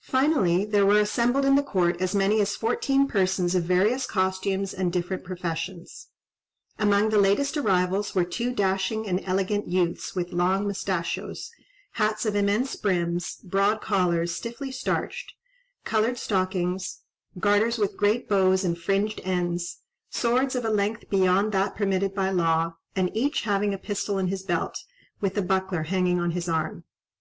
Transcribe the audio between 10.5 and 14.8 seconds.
moustachios, hats of immense brims, broad collars, stiffly